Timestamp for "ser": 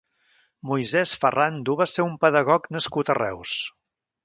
1.93-2.07